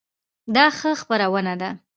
دا 0.55 0.65
ښه 0.77 0.91
خپرونه 1.01 1.53
ده؟ 1.61 1.69